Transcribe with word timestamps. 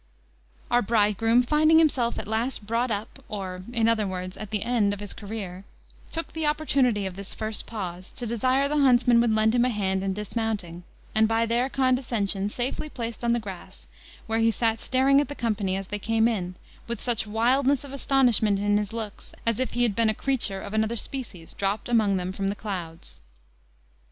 Our 0.71 0.81
bridegroom, 0.81 1.43
finding 1.43 1.77
himself 1.77 2.17
at 2.17 2.27
last 2.27 2.65
brought 2.65 2.89
up, 2.89 3.23
or, 3.29 3.61
in 3.71 3.87
other 3.87 4.07
words, 4.07 4.35
at 4.35 4.49
the 4.49 4.63
end 4.63 4.93
of 4.95 4.99
his 4.99 5.13
career, 5.13 5.63
took 6.09 6.33
the 6.33 6.47
opportunity 6.47 7.05
of 7.05 7.15
this 7.15 7.35
first 7.35 7.67
pause, 7.67 8.11
to 8.13 8.25
desire 8.25 8.67
the 8.67 8.79
huntsmen 8.79 9.21
would 9.21 9.29
lend 9.35 9.53
him 9.53 9.63
a 9.63 9.69
hand 9.69 10.01
in 10.03 10.13
dismounting; 10.15 10.81
and 11.13 11.27
by 11.27 11.45
their 11.45 11.69
condescension, 11.69 12.49
safely 12.49 12.89
placed 12.89 13.23
on 13.23 13.33
the 13.33 13.39
grass, 13.39 13.85
where 14.25 14.39
he 14.39 14.49
sat 14.49 14.79
staring 14.79 15.21
at 15.21 15.29
the 15.29 15.35
company 15.35 15.75
as 15.75 15.89
they 15.89 15.99
came 15.99 16.27
in, 16.27 16.55
with 16.87 16.99
such 16.99 17.27
wildness 17.27 17.83
of 17.83 17.93
astonishment 17.93 18.57
in 18.57 18.77
his 18.77 18.91
looks, 18.93 19.35
as 19.45 19.59
if 19.59 19.73
he 19.73 19.83
had 19.83 19.95
been 19.95 20.09
a 20.09 20.15
creature 20.15 20.61
of 20.63 20.73
another 20.73 20.95
species, 20.95 21.53
dropped 21.53 21.87
among 21.87 22.17
them 22.17 22.31
from 22.31 22.47
the 22.47 22.55
clouds. 22.55 23.19